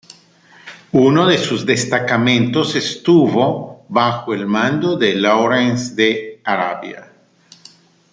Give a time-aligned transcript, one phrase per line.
[0.93, 7.13] Uno de sus destacamentos estuvo bajo el mando de Lawrence de Arabia.